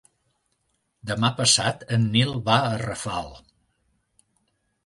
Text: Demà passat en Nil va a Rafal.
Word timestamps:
Demà 1.11 1.29
passat 1.41 1.85
en 1.97 2.09
Nil 2.15 2.33
va 2.49 2.57
a 2.71 2.75
Rafal. 2.87 3.33